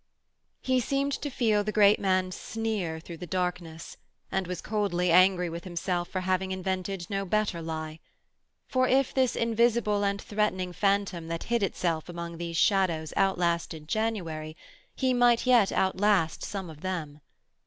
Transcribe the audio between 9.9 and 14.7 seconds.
and threatening phantom that hid itself among these shadows outlasted January